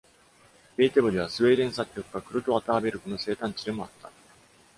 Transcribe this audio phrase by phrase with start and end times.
[0.79, 4.09] イェーテボリは、スウェーデン作曲家クルト・アターベルクの生誕地でもあった。